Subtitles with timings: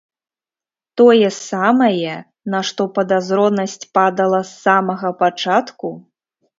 [1.01, 2.15] Тое самае,
[2.55, 5.97] на што падазронасць падала з самага пачатку?!